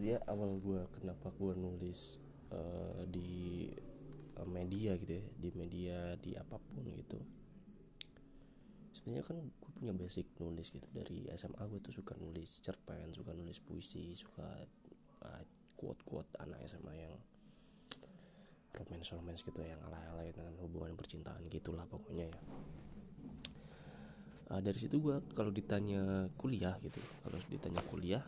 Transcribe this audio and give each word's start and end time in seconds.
dia 0.00 0.16
awal 0.26 0.56
gue 0.58 0.80
kenapa 0.96 1.28
gue 1.36 1.52
nulis 1.54 2.16
uh, 2.50 3.04
di 3.06 3.68
uh, 4.40 4.48
media 4.48 4.96
gitu 4.96 5.20
ya 5.20 5.24
di 5.36 5.50
media 5.52 5.96
di 6.16 6.34
apa 6.34 6.56
pun 6.56 6.84
gitu. 6.88 7.20
Sebenarnya 8.96 9.24
kan 9.24 9.38
gue 9.40 9.70
punya 9.76 9.92
basic 9.92 10.26
nulis 10.40 10.72
gitu. 10.72 10.88
Dari 10.90 11.28
SMA 11.36 11.62
gue 11.68 11.80
tuh 11.84 11.94
suka 11.94 12.16
nulis 12.16 12.60
cerpen 12.64 13.12
suka 13.12 13.36
nulis 13.36 13.60
puisi 13.60 14.16
suka 14.16 14.48
uh, 15.24 15.42
quote 15.76 16.00
quote 16.04 16.32
anak 16.40 16.64
SMA 16.68 16.94
yang 16.96 17.14
romance 18.76 19.12
romance 19.12 19.42
gitu 19.44 19.60
yang 19.60 19.80
ala 19.84 19.98
ala 20.14 20.22
gitu 20.24 20.40
hubungan 20.62 20.94
percintaan 20.94 21.42
gitulah 21.50 21.84
pokoknya 21.90 22.30
ya 22.30 22.40
uh, 24.50 24.60
dari 24.60 24.78
situ 24.78 24.98
gue 24.98 25.22
kalau 25.32 25.54
ditanya 25.54 26.26
kuliah 26.34 26.74
gitu 26.82 26.98
kalau 27.22 27.38
ditanya 27.48 27.82
kuliah 27.86 28.22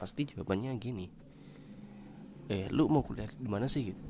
pasti 0.00 0.24
jawabannya 0.24 0.72
gini. 0.80 1.06
Eh 2.48 2.66
lu 2.72 2.88
mau 2.88 3.04
kuliah 3.04 3.28
di 3.28 3.46
mana 3.46 3.68
sih? 3.68 3.92
gitu. 3.92 4.00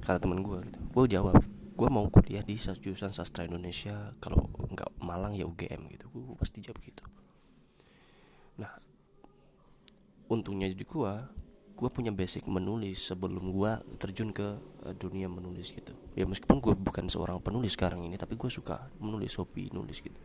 Kata 0.00 0.24
teman 0.24 0.40
gue 0.40 0.64
gitu. 0.64 0.80
Gue 0.88 1.04
jawab 1.12 1.36
gue 1.78 1.88
mau 1.92 2.08
kuliah 2.10 2.42
di 2.42 2.58
jurusan 2.58 3.14
sastra 3.14 3.46
Indonesia 3.46 4.10
kalau 4.18 4.50
nggak 4.72 4.98
Malang 5.04 5.36
ya 5.36 5.44
UGM 5.44 5.92
gitu. 5.92 6.08
Gue 6.10 6.34
pasti 6.40 6.64
jawab 6.64 6.80
gitu. 6.80 7.04
Nah 8.56 8.72
untungnya 10.32 10.72
jadi 10.72 10.84
gue 10.88 11.12
gue 11.78 11.86
punya 11.94 12.10
basic 12.10 12.50
menulis 12.50 13.14
sebelum 13.14 13.54
gue 13.54 13.70
terjun 14.02 14.34
ke 14.34 14.58
uh, 14.82 14.94
dunia 14.98 15.30
menulis 15.30 15.70
gitu. 15.70 15.94
Ya 16.18 16.26
meskipun 16.26 16.58
gue 16.58 16.74
bukan 16.74 17.06
seorang 17.06 17.38
penulis 17.38 17.78
sekarang 17.78 18.02
ini 18.02 18.18
tapi 18.18 18.34
gue 18.34 18.50
suka 18.50 18.90
menulis 18.98 19.38
hobi 19.38 19.70
nulis 19.70 20.02
gitu. 20.02 20.18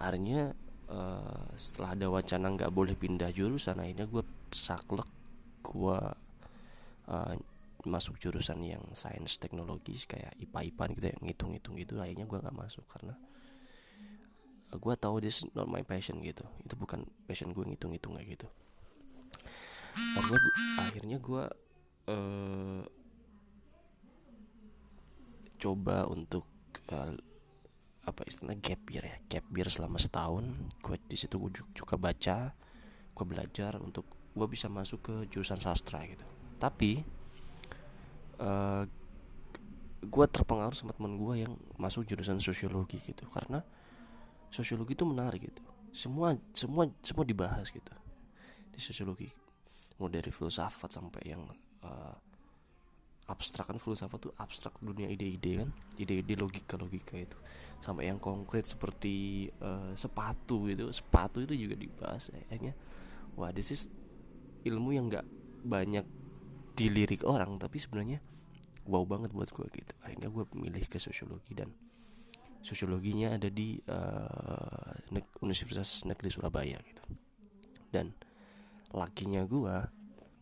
Akhirnya 0.00 0.56
uh, 0.88 1.52
setelah 1.52 1.92
ada 1.92 2.08
wacana 2.08 2.48
nggak 2.48 2.72
boleh 2.72 2.96
pindah 2.96 3.28
jurusan 3.28 3.76
akhirnya 3.76 4.08
gue 4.08 4.24
saklek 4.48 5.08
gue 5.60 5.98
uh, 7.12 7.34
masuk 7.84 8.16
jurusan 8.16 8.64
yang 8.64 8.82
sains 8.96 9.36
teknologi 9.36 10.00
kayak 10.08 10.32
IPA 10.40 10.72
IPA 10.72 10.84
gitu 10.96 11.06
yang 11.12 11.20
ngitung 11.28 11.50
ngitung 11.52 11.74
gitu 11.76 11.94
akhirnya 12.00 12.24
gue 12.24 12.38
nggak 12.40 12.56
masuk 12.56 12.88
karena 12.88 13.12
gue 14.72 14.94
tahu 14.96 15.20
this 15.20 15.44
not 15.52 15.68
my 15.68 15.84
passion 15.84 16.24
gitu. 16.24 16.48
Itu 16.64 16.72
bukan 16.80 17.04
passion 17.28 17.52
gue 17.52 17.68
ngitung 17.68 17.92
ngitung 17.92 18.16
kayak 18.16 18.40
gitu 18.40 18.48
akhirnya 19.96 20.36
gua, 20.36 20.52
akhirnya 20.84 21.18
gue 21.18 21.44
uh, 22.12 22.82
coba 25.56 25.96
untuk 26.12 26.44
uh, 26.92 27.16
apa 28.06 28.22
istilahnya 28.28 28.62
gap 28.62 28.82
year 28.92 29.04
ya 29.08 29.16
gap 29.26 29.46
year 29.56 29.68
selama 29.72 29.98
setahun. 29.98 30.44
Gue 30.84 31.00
di 31.08 31.16
situ 31.18 31.40
gue 31.40 31.50
juga 31.74 31.96
baca 31.98 32.52
gue 33.16 33.24
belajar 33.24 33.80
untuk 33.80 34.04
gue 34.36 34.46
bisa 34.46 34.68
masuk 34.68 35.00
ke 35.00 35.14
jurusan 35.32 35.58
sastra 35.58 36.04
gitu. 36.04 36.22
Tapi 36.60 37.00
uh, 38.38 38.84
gue 40.06 40.26
terpengaruh 40.28 40.76
sama 40.76 40.92
teman 40.92 41.16
gue 41.16 41.48
yang 41.48 41.52
masuk 41.80 42.04
jurusan 42.06 42.38
sosiologi 42.38 43.00
gitu. 43.00 43.26
Karena 43.32 43.64
sosiologi 44.52 44.94
itu 44.94 45.08
menarik 45.08 45.50
gitu. 45.50 45.64
Semua 45.90 46.36
semua 46.52 46.86
semua 47.00 47.24
dibahas 47.24 47.72
gitu 47.72 47.96
di 48.76 48.78
sosiologi 48.78 49.45
mau 49.96 50.08
dari 50.12 50.28
filsafat 50.28 50.92
sampai 50.92 51.22
yang 51.24 51.42
uh, 51.84 52.16
abstrak. 53.26 53.70
Kan 53.70 53.78
filsafat 53.82 54.30
tuh 54.30 54.32
abstrak 54.38 54.78
dunia 54.78 55.10
ide-ide 55.10 55.66
kan? 55.66 55.70
Ide-ide 55.98 56.34
logika-logika 56.38 57.16
itu. 57.18 57.38
Sampai 57.82 58.08
yang 58.08 58.20
konkret 58.22 58.64
seperti 58.64 59.46
uh, 59.60 59.92
sepatu 59.92 60.68
itu 60.70 60.88
sepatu 60.94 61.44
itu 61.44 61.52
juga 61.68 61.76
dibahas 61.76 62.32
akhirnya 62.48 62.72
wah 63.36 63.52
this 63.52 63.68
is 63.68 63.84
ilmu 64.64 64.96
yang 64.96 65.12
nggak 65.12 65.28
banyak 65.60 66.08
dilirik 66.72 67.20
orang 67.28 67.52
tapi 67.60 67.76
sebenarnya 67.76 68.24
wow 68.88 69.04
banget 69.04 69.34
buat 69.34 69.50
gue 69.52 69.66
gitu. 69.76 69.94
Akhirnya 70.00 70.32
gue 70.32 70.44
memilih 70.56 70.84
ke 70.88 70.96
sosiologi 70.96 71.52
dan 71.52 71.68
sosiologinya 72.64 73.36
ada 73.36 73.46
di 73.46 73.78
uh, 73.78 75.44
Universitas 75.44 76.02
Negeri 76.08 76.28
Surabaya 76.32 76.78
gitu. 76.82 77.02
Dan 77.92 78.10
lakinya 78.94 79.42
gue 79.42 79.76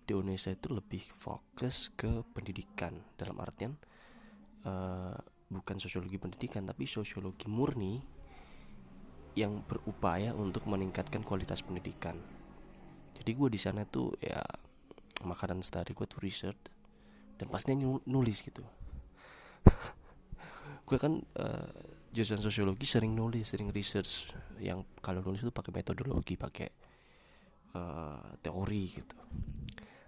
di 0.05 0.13
Indonesia 0.13 0.53
itu 0.53 0.69
lebih 0.69 1.01
fokus 1.17 1.89
ke 1.97 2.21
pendidikan. 2.37 2.93
Dalam 3.17 3.41
artian 3.41 3.73
uh, 4.69 5.17
bukan 5.49 5.77
sosiologi 5.81 6.21
pendidikan 6.21 6.69
tapi 6.69 6.85
sosiologi 6.85 7.49
murni 7.49 8.01
yang 9.35 9.65
berupaya 9.67 10.37
untuk 10.37 10.69
meningkatkan 10.69 11.25
kualitas 11.25 11.65
pendidikan. 11.65 12.21
Jadi 13.15 13.31
gue 13.35 13.49
di 13.51 13.61
sana 13.61 13.87
tuh 13.87 14.15
ya 14.21 14.43
makanan 15.25 15.63
sehari 15.63 15.95
gue 15.97 16.07
tuh 16.07 16.21
research 16.21 16.61
dan 17.39 17.47
pastinya 17.51 17.99
nulis 18.07 18.43
gitu. 18.45 18.63
Gue 20.87 21.01
kan 21.01 21.17
uh, 21.41 21.71
jurusan 22.13 22.39
sosiologi 22.39 22.85
sering 22.85 23.17
nulis 23.17 23.49
sering 23.49 23.73
research. 23.73 24.31
Yang 24.61 24.87
kalau 25.01 25.25
nulis 25.25 25.43
itu 25.43 25.51
pakai 25.51 25.73
metodologi 25.73 26.37
pakai 26.37 26.69
uh, 27.75 28.39
teori 28.41 28.85
gitu. 28.91 29.17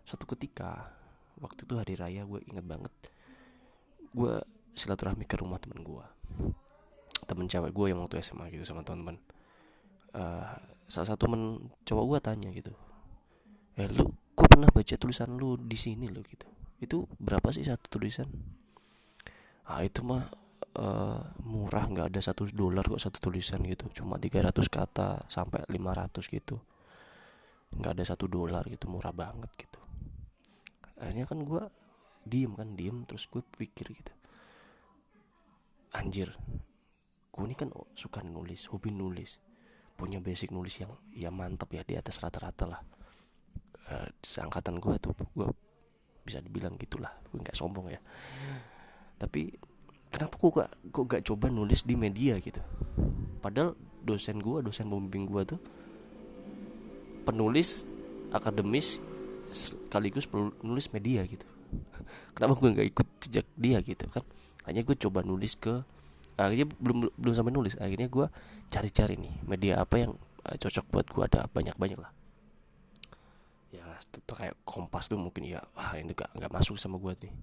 Suatu 0.07 0.25
ketika 0.35 0.91
waktu 1.43 1.69
itu 1.69 1.75
hari 1.77 1.95
raya 1.99 2.23
gue 2.25 2.41
inget 2.49 2.65
banget 2.65 2.93
gue 4.17 4.41
silaturahmi 4.73 5.29
ke 5.29 5.37
rumah 5.37 5.61
temen 5.61 5.85
gue 5.85 6.07
temen 7.29 7.45
cewek 7.45 7.77
gue 7.77 7.93
yang 7.93 8.01
waktu 8.01 8.25
SMA 8.25 8.49
gitu 8.57 8.65
sama 8.65 8.81
teman-teman 8.81 9.21
uh, 10.17 10.57
salah 10.89 11.13
satu 11.13 11.29
temen 11.29 11.69
cowok 11.85 12.05
gue 12.09 12.19
tanya 12.25 12.49
gitu 12.57 12.73
eh 13.77 13.93
lu 13.93 14.09
gue 14.09 14.47
pernah 14.49 14.69
baca 14.69 14.95
tulisan 15.01 15.37
lu 15.37 15.57
di 15.57 15.77
sini 15.81 16.13
lo 16.13 16.21
gitu. 16.21 16.45
Itu 16.77 17.09
berapa 17.17 17.49
sih 17.57 17.65
satu 17.65 17.89
tulisan? 17.89 18.29
Ah 19.65 19.81
itu 19.81 20.05
mah 20.05 20.29
uh, 20.77 21.21
murah 21.41 21.89
nggak 21.89 22.13
ada 22.13 22.21
satu 22.21 22.45
dolar 22.53 22.85
kok 22.85 23.01
satu 23.01 23.17
tulisan 23.17 23.65
gitu. 23.65 23.89
Cuma 23.97 24.21
300 24.21 24.53
kata 24.69 25.25
sampai 25.29 25.65
500 25.73 26.21
gitu 26.29 26.61
nggak 27.75 27.93
ada 27.99 28.05
satu 28.07 28.31
dolar 28.31 28.63
gitu 28.71 28.87
murah 28.87 29.11
banget 29.11 29.51
gitu. 29.59 29.81
Akhirnya 30.97 31.27
kan 31.27 31.43
gue 31.43 31.63
diem 32.27 32.53
kan 32.55 32.75
diem 32.75 33.03
terus 33.07 33.27
gue 33.27 33.43
pikir 33.43 33.91
gitu. 33.93 34.13
Anjir 35.97 36.37
gue 37.37 37.45
ini 37.45 37.57
kan 37.57 37.69
suka 37.93 38.25
nulis 38.25 38.73
hobi 38.73 38.89
nulis 38.89 39.37
punya 39.97 40.21
basic 40.21 40.53
nulis 40.53 40.77
yang 40.81 40.93
ya 41.13 41.29
mantap 41.29 41.73
ya 41.73 41.85
di 41.85 41.97
atas 41.97 42.21
rata-rata 42.21 42.65
lah. 42.69 42.81
Uh, 43.87 44.09
seangkatan 44.19 44.83
gue 44.83 44.95
tuh 44.99 45.15
gue 45.15 45.49
bisa 46.27 46.43
dibilang 46.43 46.75
gitulah 46.75 47.13
gue 47.29 47.39
nggak 47.39 47.57
sombong 47.57 47.93
ya. 47.93 48.01
Tapi 49.17 49.53
kenapa 50.13 50.35
gue 50.37 50.51
gak 50.53 50.71
gue 50.93 51.05
gak 51.07 51.23
coba 51.29 51.47
nulis 51.49 51.85
di 51.85 51.95
media 51.97 52.37
gitu? 52.41 52.61
Padahal 53.41 53.77
dosen 54.05 54.41
gue 54.41 54.65
dosen 54.65 54.89
pembimbing 54.89 55.27
gue 55.29 55.43
tuh 55.57 55.61
penulis 57.27 57.83
akademis 58.31 59.03
sekaligus 59.51 60.31
nulis 60.63 60.87
media 60.95 61.27
gitu. 61.27 61.47
Kenapa 62.35 62.55
gue 62.59 62.71
nggak 62.79 62.89
ikut 62.95 63.09
jejak 63.27 63.47
dia 63.59 63.79
gitu 63.83 64.07
kan? 64.07 64.23
Hanya 64.67 64.87
gue 64.87 64.95
coba 64.95 65.27
nulis 65.27 65.59
ke 65.59 65.83
akhirnya 66.39 66.71
belum 66.79 67.11
belum 67.19 67.35
sampai 67.35 67.53
nulis. 67.55 67.75
Akhirnya 67.83 68.07
gue 68.07 68.27
cari-cari 68.71 69.19
nih 69.19 69.35
media 69.47 69.83
apa 69.83 70.07
yang 70.07 70.13
uh, 70.47 70.57
cocok 70.57 70.85
buat 70.91 71.07
gue 71.11 71.25
ada 71.27 71.51
banyak-banyak 71.51 71.99
lah. 71.99 72.13
Ya 73.75 73.83
kayak 74.27 74.55
kompas 74.63 75.11
tuh 75.11 75.19
mungkin 75.19 75.47
ya 75.47 75.59
wah 75.75 75.99
ini 75.99 76.15
gak 76.15 76.31
nggak 76.39 76.53
masuk 76.53 76.79
sama 76.79 77.01
gue 77.03 77.15
nih 77.27 77.35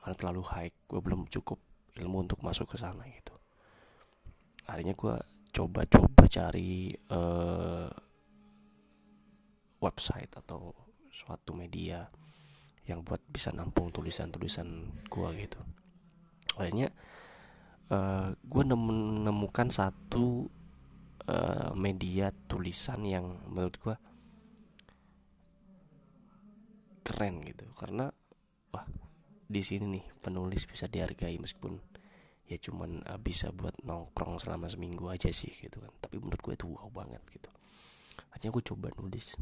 karena 0.00 0.14
terlalu 0.16 0.42
high 0.48 0.72
gue 0.88 1.00
belum 1.00 1.28
cukup 1.28 1.60
ilmu 2.00 2.26
untuk 2.26 2.40
masuk 2.40 2.70
ke 2.72 2.76
sana 2.80 3.04
gitu. 3.06 3.34
Akhirnya 4.70 4.94
gue 4.94 5.14
coba-coba 5.50 6.24
cari 6.30 6.94
uh, 7.10 7.90
website 9.80 10.30
atau 10.36 10.76
suatu 11.10 11.56
media 11.56 12.06
yang 12.86 13.02
buat 13.02 13.20
bisa 13.26 13.50
nampung 13.50 13.90
tulisan-tulisan 13.90 14.68
gua 15.10 15.34
gitu. 15.34 15.58
Akhirnya 16.56 16.92
uh, 17.90 18.36
gua 18.44 18.62
menemukan 18.64 19.68
satu 19.72 20.46
uh, 21.26 21.72
media 21.74 22.30
tulisan 22.46 23.02
yang 23.08 23.40
menurut 23.48 23.76
gua 23.80 23.96
keren 27.02 27.42
gitu. 27.42 27.66
Karena 27.74 28.12
wah 28.70 28.86
di 29.50 29.62
sini 29.64 29.98
nih 29.98 30.04
penulis 30.22 30.62
bisa 30.68 30.86
dihargai 30.86 31.40
meskipun 31.42 31.80
ya 32.46 32.58
cuman 32.58 33.02
uh, 33.06 33.18
bisa 33.18 33.50
buat 33.50 33.74
nongkrong 33.82 34.38
selama 34.38 34.70
seminggu 34.70 35.10
aja 35.10 35.32
sih 35.32 35.50
gitu 35.50 35.82
kan. 35.82 35.90
Tapi 35.98 36.22
menurut 36.22 36.40
gue 36.42 36.54
itu 36.54 36.66
wow 36.70 36.90
banget 36.90 37.22
gitu 37.30 37.50
akhirnya 38.30 38.50
gue 38.54 38.64
coba 38.64 38.86
nulis. 38.98 39.34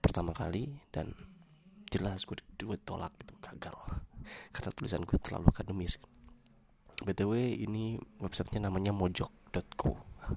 Pertama 0.00 0.32
kali 0.32 0.80
dan 0.90 1.12
jelas 1.92 2.24
gue, 2.24 2.38
gue 2.56 2.78
tolak 2.80 3.12
itu 3.20 3.34
gagal. 3.38 3.76
Karena 4.54 4.70
tulisan 4.72 5.02
gue 5.04 5.18
terlalu 5.20 5.52
akademis. 5.52 6.00
Btw 7.00 7.32
ini 7.56 7.96
websitenya 8.20 8.68
namanya 8.68 8.92
mojok.co 8.92 9.96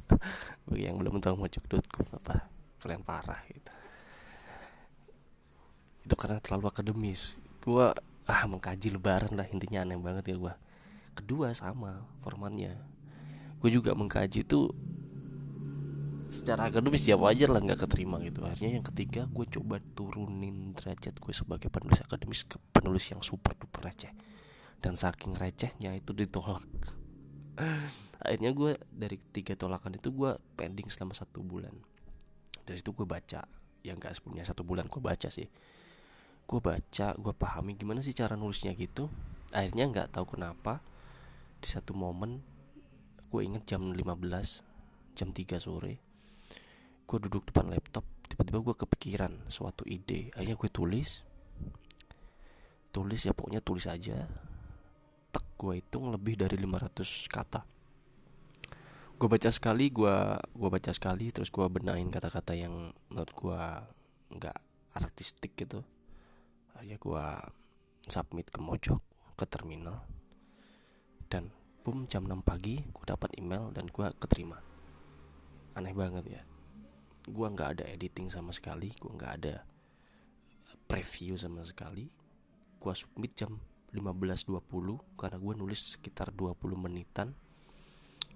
bagi 0.68 0.83
yang 0.88 0.95
belum 0.95 1.19
tahu 1.19 1.35
mojok.com 1.35 2.07
apa 2.24 2.47
kalian 2.80 3.03
parah 3.03 3.39
gitu. 3.51 3.71
Itu 6.03 6.15
karena 6.19 6.39
terlalu 6.39 6.71
akademis. 6.71 7.36
Gue 7.63 7.91
ah 8.24 8.44
mengkaji 8.47 8.95
lebaran 8.95 9.36
lah 9.36 9.47
intinya 9.51 9.83
aneh 9.83 10.00
banget 10.00 10.31
ya 10.31 10.36
gue 10.39 10.53
kedua 11.15 11.51
sama 11.51 12.03
formatnya. 12.24 12.79
Gue 13.59 13.71
juga 13.71 13.95
mengkaji 13.95 14.44
tuh 14.44 14.71
secara 16.33 16.74
akademis 16.74 17.06
ya 17.06 17.13
wajar 17.13 17.53
lah 17.53 17.62
nggak 17.62 17.85
keterima 17.85 18.18
gitu. 18.25 18.41
Akhirnya 18.41 18.81
yang 18.81 18.88
ketiga 18.89 19.30
gue 19.30 19.45
coba 19.45 19.77
turunin 19.94 20.74
derajat 20.74 21.21
gue 21.21 21.33
sebagai 21.33 21.69
penulis 21.69 22.01
akademis 22.01 22.50
ke 22.50 22.57
penulis 22.74 23.06
yang 23.13 23.21
super 23.21 23.53
duper 23.53 23.85
receh. 23.85 24.09
Dan 24.81 24.97
saking 24.97 25.38
recehnya 25.38 25.94
itu 25.94 26.12
ditolak. 26.12 26.65
Akhirnya 28.25 28.51
gue 28.51 28.81
dari 28.89 29.21
tiga 29.31 29.53
tolakan 29.53 29.95
itu 29.95 30.09
gue 30.09 30.33
pending 30.57 30.89
selama 30.89 31.13
satu 31.13 31.45
bulan. 31.45 31.71
Dari 32.65 32.81
situ 32.81 32.97
gue 32.97 33.06
baca 33.06 33.45
yang 33.86 34.01
gak 34.01 34.18
sepunya 34.18 34.41
satu 34.41 34.65
bulan 34.65 34.89
gue 34.89 35.00
baca 35.00 35.29
sih. 35.29 35.45
Gue 36.44 36.59
baca 36.59 37.13
gue 37.13 37.33
pahami 37.38 37.77
gimana 37.77 38.01
sih 38.01 38.18
cara 38.18 38.33
nulisnya 38.33 38.74
gitu. 38.74 39.07
Akhirnya 39.53 39.86
nggak 39.86 40.18
tahu 40.18 40.33
kenapa 40.33 40.81
di 41.62 41.69
satu 41.69 41.94
momen 41.94 42.41
gue 43.29 43.41
inget 43.45 43.69
jam 43.69 43.86
15 43.86 44.01
jam 45.13 45.29
3 45.29 45.62
sore 45.62 46.12
gue 47.03 47.17
duduk 47.29 47.51
depan 47.51 47.69
laptop 47.69 48.05
tiba-tiba 48.33 48.65
gue 48.65 48.75
kepikiran 48.75 49.33
suatu 49.45 49.85
ide. 49.85 50.33
Akhirnya 50.33 50.57
gue 50.57 50.69
tulis. 50.73 51.21
Tulis 52.89 53.21
ya 53.21 53.33
pokoknya 53.38 53.61
tulis 53.61 53.85
aja. 53.85 54.25
Tek 55.29 55.45
gue 55.53 55.77
hitung 55.77 56.09
lebih 56.09 56.41
dari 56.41 56.57
500 56.57 57.29
kata. 57.29 57.61
Gue 59.13 59.27
baca 59.29 59.50
sekali 59.53 59.94
gue 59.94 60.15
gue 60.57 60.69
baca 60.73 60.89
sekali 60.89 61.29
terus 61.29 61.53
gue 61.53 61.61
benain 61.69 62.09
kata-kata 62.09 62.57
yang 62.57 62.89
menurut 63.13 63.31
gue 63.38 63.61
nggak 64.33 64.57
artistik 64.97 65.53
gitu. 65.53 65.85
Akhirnya 66.73 66.97
gue 66.97 67.25
submit 68.09 68.50
ke 68.50 68.57
mojok 68.57 69.01
ke 69.38 69.45
terminal. 69.45 70.01
Dan 71.29 71.53
boom 71.85 72.09
jam 72.09 72.25
6 72.25 72.41
pagi 72.41 72.81
gue 72.81 73.05
dapat 73.05 73.29
email 73.38 73.69
dan 73.69 73.85
gue 73.94 74.07
keterima. 74.17 74.57
Aneh 75.77 75.94
banget 75.94 76.25
ya 76.29 76.44
gue 77.24 77.48
nggak 77.48 77.70
ada 77.80 77.84
editing 77.88 78.28
sama 78.28 78.52
sekali 78.52 78.92
gue 79.00 79.12
nggak 79.12 79.34
ada 79.44 79.64
preview 80.88 81.34
sama 81.40 81.64
sekali. 81.66 82.06
Gue 82.78 82.94
submit 82.94 83.34
jam 83.34 83.58
15.20 83.96 85.18
karena 85.18 85.38
gue 85.40 85.54
nulis 85.56 85.98
sekitar 85.98 86.30
20 86.36 86.54
menitan. 86.78 87.34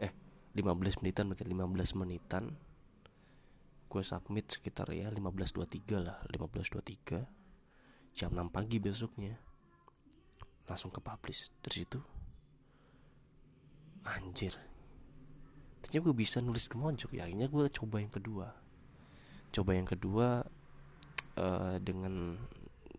Eh 0.02 0.12
15 0.56 1.02
menitan 1.04 1.30
berarti 1.30 1.46
15 1.46 2.00
menitan. 2.00 2.44
Gue 3.88 4.04
submit 4.04 4.52
sekitar 4.52 4.92
ya 4.92 5.12
15.23 5.14 6.02
lah 6.02 6.18
15.23 6.34 8.18
jam 8.18 8.30
6 8.34 8.50
pagi 8.50 8.78
besoknya. 8.82 9.38
Langsung 10.68 10.92
ke 10.92 11.00
publish. 11.00 11.54
Dari 11.62 11.76
situ 11.84 12.00
anjir. 14.08 14.56
Ternyata 15.84 16.04
gue 16.04 16.16
bisa 16.16 16.40
nulis 16.40 16.66
kemoncok 16.72 17.16
ya 17.16 17.28
akhirnya 17.28 17.48
gue 17.52 17.68
coba 17.70 18.00
yang 18.00 18.12
kedua 18.12 18.67
coba 19.54 19.72
yang 19.76 19.88
kedua 19.88 20.46
uh, 21.38 21.76
dengan 21.80 22.38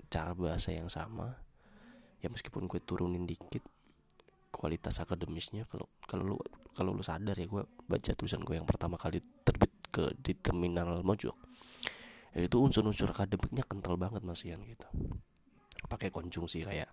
cara 0.09 0.33
bahasa 0.33 0.73
yang 0.73 0.89
sama. 0.89 1.37
Ya 2.19 2.29
meskipun 2.33 2.67
gue 2.67 2.83
turunin 2.83 3.29
dikit 3.29 3.63
kualitas 4.51 4.99
akademisnya 4.99 5.69
kalau 5.71 5.87
kalau 6.09 6.35
lu 6.35 6.37
kalau 6.75 6.91
lu 6.97 7.05
sadar 7.05 7.37
ya 7.39 7.47
gue 7.47 7.63
baca 7.87 8.11
tulisan 8.17 8.43
gue 8.43 8.59
yang 8.59 8.67
pertama 8.67 8.99
kali 8.99 9.23
terbit 9.47 9.71
ke 9.93 10.19
di 10.19 10.35
terminal 10.35 11.05
mojok 11.07 11.37
ya 12.35 12.45
itu 12.45 12.57
unsur-unsur 12.61 13.09
akademiknya 13.09 13.65
kental 13.65 13.97
banget 13.97 14.23
mas 14.25 14.45
Ian 14.45 14.63
gitu. 14.67 14.87
Pakai 15.89 16.13
konjungsi 16.13 16.67
kayak 16.67 16.89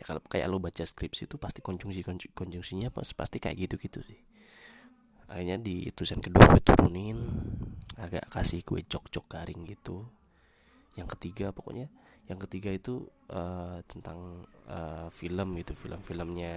ya 0.00 0.04
kalau 0.06 0.22
kayak 0.24 0.48
lo 0.48 0.56
baca 0.62 0.80
skripsi 0.80 1.28
itu 1.28 1.36
pasti 1.36 1.60
konjungsi 1.60 2.00
konjungsinya 2.32 2.88
pas 2.88 3.06
pasti 3.12 3.36
kayak 3.42 3.56
gitu 3.68 3.76
gitu 3.76 4.00
sih. 4.06 4.20
Akhirnya 5.30 5.60
di 5.60 5.86
tulisan 5.94 6.18
kedua 6.18 6.46
gue 6.50 6.62
turunin 6.64 7.18
agak 8.00 8.24
kasih 8.32 8.64
gue 8.64 8.80
cok-cok 8.88 9.26
garing 9.28 9.68
gitu. 9.68 10.08
Yang 10.96 11.16
ketiga 11.16 11.52
pokoknya 11.52 11.92
yang 12.26 12.40
ketiga 12.46 12.70
itu 12.72 13.04
uh, 13.34 13.82
tentang 13.84 14.46
uh, 14.70 15.10
film 15.12 15.58
gitu 15.60 15.76
film-filmnya 15.76 16.56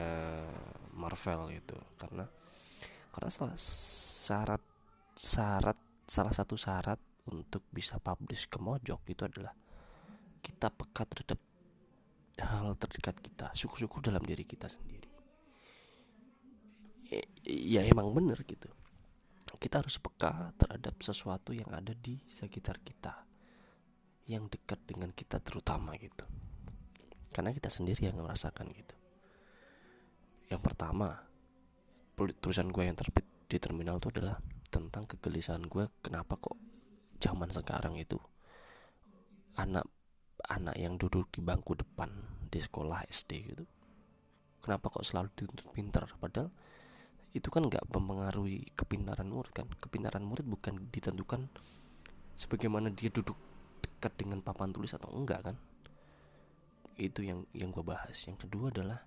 Marvel 0.95 1.51
gitu. 1.51 1.75
Karena 1.99 2.23
karena 3.11 3.29
salah 3.29 3.57
syarat 3.59 4.63
syarat 5.13 5.77
salah 6.07 6.33
satu 6.33 6.55
syarat 6.55 6.97
untuk 7.29 7.63
bisa 7.69 7.99
publish 7.99 8.47
ke 8.47 8.57
mojok 8.59 9.03
itu 9.11 9.23
adalah 9.27 9.53
kita 10.43 10.71
pekat 10.71 11.07
terhadap 11.11 11.39
hal 12.41 12.73
terdekat 12.75 13.15
kita 13.21 13.47
syukur-syukur 13.53 14.01
dalam 14.01 14.23
diri 14.23 14.47
kita 14.47 14.71
sendiri. 14.71 15.11
Ya 17.45 17.85
emang 17.85 18.09
bener 18.15 18.41
gitu 18.47 18.71
kita 19.63 19.79
harus 19.79 19.95
peka 19.95 20.51
terhadap 20.59 20.99
sesuatu 20.99 21.55
yang 21.55 21.71
ada 21.71 21.95
di 21.95 22.19
sekitar 22.27 22.83
kita 22.83 23.23
yang 24.27 24.51
dekat 24.51 24.83
dengan 24.83 25.15
kita 25.15 25.39
terutama 25.39 25.95
gitu. 25.95 26.27
Karena 27.31 27.55
kita 27.55 27.71
sendiri 27.71 28.11
yang 28.11 28.19
merasakan 28.19 28.75
gitu. 28.75 28.95
Yang 30.51 30.61
pertama 30.67 31.15
tulisan 32.19 32.75
gue 32.75 32.83
yang 32.83 32.99
terbit 32.99 33.23
di 33.47 33.55
terminal 33.57 34.03
itu 34.03 34.11
adalah 34.11 34.37
tentang 34.67 35.07
kegelisahan 35.07 35.65
gue 35.65 35.87
kenapa 36.03 36.37
kok 36.37 36.59
zaman 37.17 37.49
sekarang 37.49 37.97
itu 37.97 38.17
anak 39.57 39.85
anak 40.49 40.75
yang 40.77 40.97
duduk 40.97 41.29
di 41.29 41.41
bangku 41.41 41.77
depan 41.77 42.09
di 42.49 42.57
sekolah 42.61 43.05
SD 43.09 43.31
gitu 43.53 43.65
kenapa 44.61 44.89
kok 44.89 45.05
selalu 45.05 45.29
dituntut 45.37 45.69
pintar 45.73 46.05
padahal 46.17 46.49
itu 47.33 47.49
kan 47.49 47.65
nggak 47.65 47.89
mempengaruhi 47.89 48.73
kepintaran 48.77 49.25
murid 49.25 49.51
kan? 49.53 49.67
Kepintaran 49.81 50.21
murid 50.21 50.45
bukan 50.45 50.89
ditentukan 50.93 51.49
sebagaimana 52.37 52.93
dia 52.93 53.09
duduk 53.09 53.35
dekat 53.81 54.13
dengan 54.21 54.39
papan 54.45 54.69
tulis 54.69 54.93
atau 54.93 55.09
enggak 55.13 55.51
kan? 55.51 55.55
Itu 56.93 57.25
yang 57.25 57.49
yang 57.57 57.73
gue 57.73 57.81
bahas. 57.81 58.13
Yang 58.29 58.45
kedua 58.47 58.69
adalah 58.69 59.01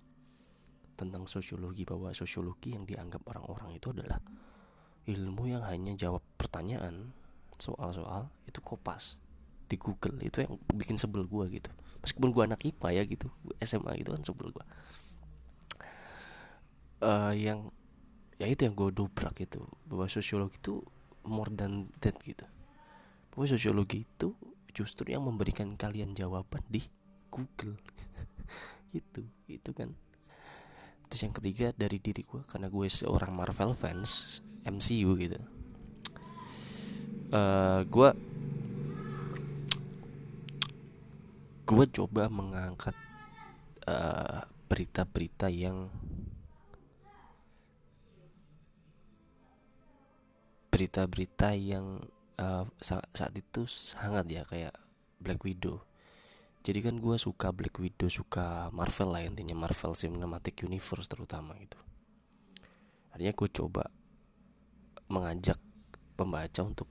tentang 0.99 1.23
sosiologi 1.23 1.87
bahwa 1.87 2.11
sosiologi 2.11 2.75
yang 2.75 2.83
dianggap 2.83 3.23
orang-orang 3.31 3.79
itu 3.79 3.95
adalah 3.95 4.19
ilmu 5.07 5.47
yang 5.47 5.63
hanya 5.63 5.95
jawab 5.95 6.19
pertanyaan 6.35 7.15
soal-soal 7.55 8.27
itu 8.43 8.59
kopas 8.59 9.15
di 9.71 9.79
Google. 9.79 10.19
Itu 10.19 10.43
yang 10.43 10.59
bikin 10.75 10.99
sebel 10.99 11.23
gue 11.23 11.47
gitu. 11.47 11.71
Meskipun 12.03 12.35
gue 12.35 12.43
anak 12.43 12.59
IPA 12.59 12.89
ya 12.91 13.03
gitu 13.07 13.27
SMA 13.63 14.03
gitu 14.03 14.11
kan 14.11 14.23
sebel 14.27 14.51
gue 14.51 14.65
uh, 17.01 17.33
yang 17.33 17.69
ya 18.37 18.45
itu 18.49 18.65
yang 18.65 18.73
gue 18.77 18.89
dobrak 18.93 19.37
itu. 19.41 19.61
Bahwa 19.85 20.05
sosiologi 20.09 20.57
itu 20.61 20.81
more 21.25 21.51
than 21.53 21.89
that 22.01 22.17
gitu. 22.23 22.45
Bahwa 23.33 23.45
sosiologi 23.45 24.05
itu 24.05 24.33
justru 24.77 25.09
yang 25.09 25.25
memberikan 25.25 25.73
kalian 25.73 26.13
jawaban 26.13 26.61
di 26.69 26.85
Google. 27.33 27.81
Itu 28.95 29.25
itu 29.51 29.73
kan. 29.75 29.91
Terus 31.07 31.21
yang 31.27 31.35
ketiga 31.35 31.67
dari 31.75 31.99
diri 31.99 32.23
gue 32.23 32.43
karena 32.47 32.71
gue 32.71 32.87
seorang 32.87 33.35
Marvel 33.35 33.75
fans 33.75 34.39
MCU 34.63 35.17
gitu. 35.19 35.39
Uh, 37.27 37.83
gue 37.83 38.09
gue 41.67 41.85
coba 41.91 42.31
mengangkat 42.31 42.95
eh, 43.83 44.39
berita-berita 44.71 45.51
uh, 45.51 45.53
yang 45.53 45.91
berita-berita 50.77 51.57
yang 51.57 52.05
uh, 52.37 52.69
saat, 52.77 53.33
itu 53.33 53.65
sangat 53.65 54.29
ya 54.29 54.45
kayak 54.45 54.77
Black 55.17 55.41
Widow. 55.41 55.81
Jadi 56.61 56.85
kan 56.85 57.01
gue 57.01 57.17
suka 57.17 57.49
Black 57.49 57.81
Widow 57.81 58.05
suka 58.05 58.69
Marvel 58.69 59.09
lah 59.09 59.25
intinya 59.25 59.57
Marvel 59.57 59.97
Cinematic 59.97 60.61
Universe 60.61 61.09
terutama 61.09 61.57
gitu. 61.57 61.81
Artinya 63.09 63.33
gue 63.33 63.49
coba 63.49 63.83
mengajak 65.09 65.57
pembaca 66.13 66.61
untuk 66.61 66.85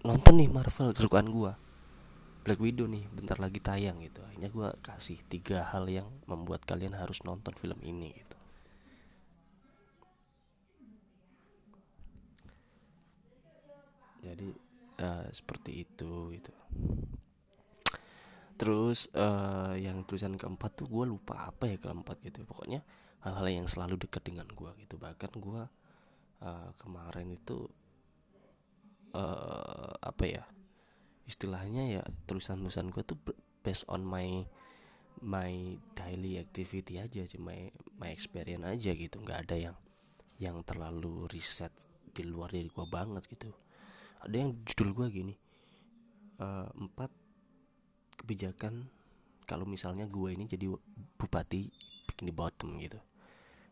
nonton 0.00 0.40
nih 0.40 0.48
Marvel 0.48 0.96
kesukaan 0.96 1.28
gue 1.28 1.52
Black 2.48 2.62
Widow 2.62 2.88
nih 2.88 3.04
bentar 3.12 3.36
lagi 3.36 3.60
tayang 3.60 4.00
gitu. 4.00 4.24
Akhirnya 4.24 4.48
gue 4.48 4.68
kasih 4.80 5.20
tiga 5.28 5.68
hal 5.76 5.84
yang 5.92 6.08
membuat 6.24 6.64
kalian 6.64 6.96
harus 6.96 7.20
nonton 7.20 7.52
film 7.52 7.76
ini 7.84 8.16
gitu 8.16 8.25
jadi 14.26 14.48
uh, 15.02 15.26
seperti 15.30 15.86
itu 15.86 16.34
gitu. 16.34 16.52
Terus 18.56 19.12
uh, 19.12 19.76
yang 19.76 20.02
tulisan 20.08 20.34
keempat 20.40 20.80
tuh 20.80 20.88
gue 20.88 21.04
lupa 21.04 21.52
apa 21.52 21.68
ya 21.68 21.76
keempat 21.76 22.24
gitu. 22.24 22.42
Pokoknya 22.48 22.80
hal-hal 23.20 23.46
yang 23.62 23.68
selalu 23.68 24.00
dekat 24.00 24.24
dengan 24.24 24.48
gue 24.48 24.70
gitu. 24.80 24.96
Bahkan 24.96 25.32
gue 25.36 25.62
uh, 26.40 26.70
kemarin 26.80 27.36
itu 27.36 27.68
uh, 29.12 29.92
apa 30.00 30.24
ya 30.24 30.44
istilahnya 31.28 32.00
ya 32.00 32.02
tulisan-tulisan 32.24 32.88
gue 32.88 33.02
tuh 33.04 33.18
based 33.60 33.84
on 33.92 34.06
my 34.06 34.46
my 35.20 35.76
daily 35.96 36.36
activity 36.36 37.00
aja 37.00 37.24
sih 37.24 37.40
my 37.40 37.68
my 38.00 38.08
experience 38.08 38.64
aja 38.64 38.90
gitu. 38.96 39.20
Nggak 39.20 39.40
ada 39.48 39.56
yang 39.70 39.76
yang 40.40 40.60
terlalu 40.64 41.28
riset 41.28 41.72
di 42.16 42.24
luar 42.24 42.52
dari 42.52 42.68
gue 42.72 42.86
banget 42.88 43.24
gitu 43.28 43.52
ada 44.22 44.36
yang 44.36 44.56
judul 44.64 44.92
gue 44.92 45.06
gini. 45.12 45.34
Uh, 46.36 46.68
empat 46.76 47.08
kebijakan 48.20 48.88
kalau 49.48 49.64
misalnya 49.64 50.04
gue 50.04 50.36
ini 50.36 50.44
jadi 50.44 50.68
bupati 51.16 51.70
bikin 52.10 52.28
di 52.28 52.34
bottom 52.34 52.76
gitu. 52.80 53.00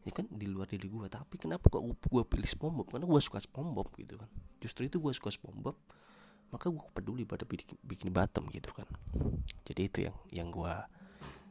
Ini 0.04 0.12
kan 0.12 0.28
di 0.28 0.46
luar 0.48 0.68
diri 0.68 0.88
gue 0.88 1.08
tapi 1.08 1.40
kenapa 1.40 1.68
kok 1.68 1.80
gue 1.84 2.24
pilih 2.24 2.48
SpongeBob? 2.48 2.92
Karena 2.92 3.06
gue 3.08 3.20
suka 3.20 3.40
SpongeBob 3.40 3.88
gitu 3.96 4.20
kan. 4.20 4.30
Justru 4.60 4.88
itu 4.88 5.00
gue 5.00 5.12
suka 5.12 5.32
SpongeBob 5.32 5.76
maka 6.54 6.70
gue 6.70 6.86
peduli 6.94 7.26
pada 7.26 7.42
bikin, 7.42 7.74
bikin 7.82 8.14
bottom 8.14 8.46
gitu 8.52 8.70
kan. 8.70 8.86
Jadi 9.66 9.80
itu 9.90 9.98
yang 10.06 10.16
yang 10.30 10.48
gue 10.54 10.74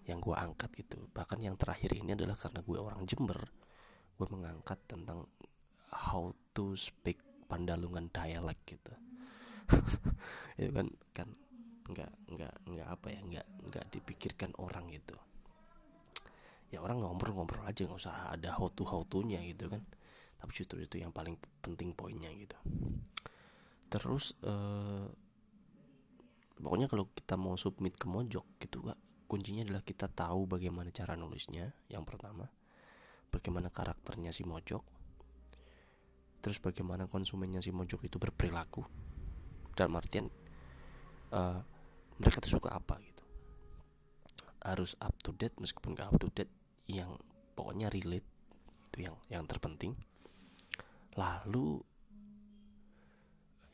yang 0.08 0.20
gue 0.24 0.36
angkat 0.36 0.72
gitu. 0.80 0.98
Bahkan 1.12 1.44
yang 1.44 1.60
terakhir 1.60 1.92
ini 1.92 2.16
adalah 2.16 2.40
karena 2.40 2.64
gue 2.64 2.78
orang 2.80 3.04
Jember 3.04 3.40
gue 4.14 4.28
mengangkat 4.30 4.80
tentang 4.88 5.28
how 5.92 6.32
to 6.54 6.78
speak 6.78 7.20
Pandalungan 7.46 8.10
dialek 8.10 8.60
gitu. 8.66 8.94
Itu 10.60 10.72
kan 10.72 10.88
kan 11.12 11.30
nggak 11.84 12.12
nggak 12.32 12.54
nggak 12.72 12.88
apa 12.88 13.08
ya 13.12 13.20
nggak 13.22 13.48
nggak 13.70 13.86
dipikirkan 13.92 14.52
orang 14.60 14.90
gitu. 14.92 15.16
Ya 16.74 16.82
orang 16.82 17.06
ngobrol-ngobrol 17.06 17.68
aja 17.70 17.86
nggak 17.86 18.02
usah 18.02 18.34
ada 18.34 18.58
how 18.58 18.72
to 18.72 18.84
how 18.88 19.06
to 19.06 19.22
nya 19.22 19.44
gitu 19.44 19.70
kan. 19.70 19.84
Tapi 20.40 20.52
justru 20.52 20.82
itu 20.84 21.00
yang 21.00 21.14
paling 21.14 21.40
penting 21.62 21.94
poinnya 21.94 22.32
gitu. 22.34 22.58
Terus 23.88 24.34
uh, 24.42 25.06
pokoknya 26.58 26.90
kalau 26.90 27.08
kita 27.14 27.36
mau 27.38 27.56
submit 27.60 27.94
ke 28.00 28.10
mojok 28.10 28.58
gitu 28.58 28.82
kak 28.84 28.98
kuncinya 29.34 29.66
adalah 29.66 29.82
kita 29.82 30.06
tahu 30.14 30.46
bagaimana 30.46 30.94
cara 30.94 31.18
nulisnya 31.18 31.74
yang 31.90 32.06
pertama. 32.06 32.46
Bagaimana 33.34 33.74
karakternya 33.74 34.30
si 34.30 34.46
mojok 34.46 35.03
terus 36.44 36.60
bagaimana 36.60 37.08
konsumennya 37.08 37.64
si 37.64 37.72
mojok 37.72 38.04
itu 38.04 38.20
berperilaku? 38.20 38.84
Dan 39.72 39.96
artian 39.96 40.28
uh, 41.32 41.64
mereka 42.20 42.44
tuh 42.44 42.60
suka 42.60 42.76
apa 42.76 43.00
gitu. 43.00 43.24
Harus 44.60 45.00
up 45.00 45.16
to 45.24 45.32
date 45.32 45.56
meskipun 45.58 45.96
gak 45.96 46.12
up 46.12 46.20
to 46.20 46.28
date 46.36 46.52
yang 46.92 47.16
pokoknya 47.56 47.88
relate 47.88 48.28
itu 48.92 49.08
yang 49.08 49.16
yang 49.32 49.48
terpenting. 49.48 49.96
Lalu 51.16 51.80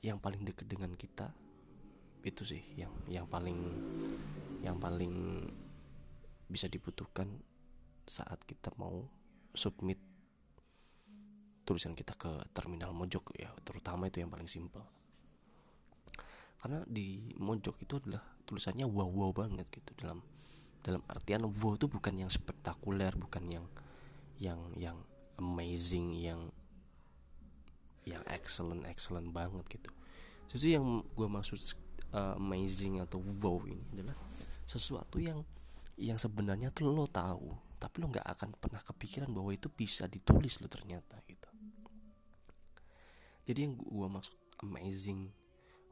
yang 0.06 0.22
paling 0.22 0.46
dekat 0.46 0.70
dengan 0.70 0.96
kita 0.96 1.34
itu 2.24 2.44
sih 2.44 2.64
yang 2.80 2.92
yang 3.08 3.28
paling 3.28 3.60
yang 4.64 4.80
paling 4.80 5.48
bisa 6.48 6.68
dibutuhkan 6.68 7.40
saat 8.08 8.44
kita 8.44 8.72
mau 8.80 9.08
submit 9.56 10.00
tulisan 11.70 11.94
kita 11.94 12.18
ke 12.18 12.50
terminal 12.50 12.90
Mojok 12.98 13.38
ya 13.38 13.54
terutama 13.62 14.10
itu 14.10 14.26
yang 14.26 14.34
paling 14.34 14.50
simpel. 14.50 14.82
Karena 16.58 16.82
di 16.90 17.38
Mojok 17.38 17.78
itu 17.86 18.02
adalah 18.02 18.26
tulisannya 18.50 18.90
wow 18.90 19.06
wow 19.06 19.30
banget 19.30 19.70
gitu 19.70 19.94
dalam 20.02 20.26
dalam 20.82 21.06
artian 21.06 21.46
wow 21.46 21.78
itu 21.78 21.86
bukan 21.86 22.18
yang 22.18 22.32
spektakuler 22.34 23.14
bukan 23.14 23.46
yang 23.46 23.66
yang 24.42 24.60
yang 24.74 24.98
amazing 25.38 26.18
yang 26.18 26.50
yang 28.10 28.26
excellent 28.26 28.90
excellent 28.90 29.30
banget 29.30 29.62
gitu. 29.70 29.94
Sesuatu 30.50 30.66
yang 30.74 30.86
gue 31.14 31.28
maksud 31.30 31.62
uh, 32.18 32.34
amazing 32.42 32.98
atau 33.06 33.22
wow 33.22 33.62
ini 33.70 33.86
adalah 33.94 34.18
sesuatu 34.66 35.22
yang 35.22 35.46
yang 36.00 36.18
sebenarnya 36.18 36.74
tuh 36.74 36.90
lo 36.90 37.06
tahu 37.06 37.70
tapi 37.80 38.04
lo 38.04 38.12
nggak 38.12 38.28
akan 38.28 38.50
pernah 38.60 38.84
kepikiran 38.84 39.32
bahwa 39.32 39.56
itu 39.56 39.72
bisa 39.72 40.04
ditulis 40.08 40.60
lo 40.60 40.68
ternyata 40.68 41.16
gitu 41.28 41.39
jadi 43.50 43.66
yang 43.66 43.74
gue 43.82 44.08
maksud 44.14 44.38
amazing 44.62 45.34